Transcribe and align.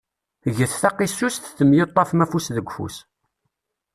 Get 0.57 0.71
taqisust 0.81 1.43
temyuṭṭafem 1.57 2.23
afus 2.23 2.47
deg 2.55 2.67
ufus. 2.69 2.95